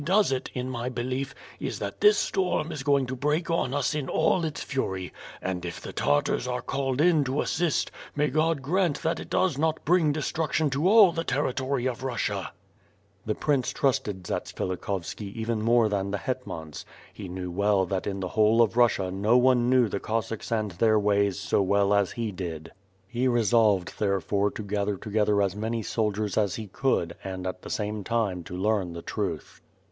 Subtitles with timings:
[0.01, 3.71] gi does it, in my belief, is that this Ftorm is going to break on
[3.71, 8.27] us in all its fury; and if the Tartars are called in to assist, may
[8.27, 12.51] God grant that it does not bring destruction to all the ter ritory of Russia,"
[13.27, 16.83] The Prince trusted Zatsvilikhovski even more than the Iletmans.
[17.13, 18.21] He knew well that in.
[18.21, 22.13] the whole of Russia no one knew the Cossacks and their ways so well as
[22.13, 22.71] he did.
[23.07, 27.61] He re solved therefore to gather together as many soldiers as he could and at
[27.61, 29.61] the same time to learn the truth.